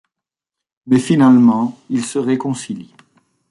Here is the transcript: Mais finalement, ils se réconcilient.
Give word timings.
Mais 0.87 0.97
finalement, 0.97 1.77
ils 1.91 2.03
se 2.03 2.17
réconcilient. 2.17 2.95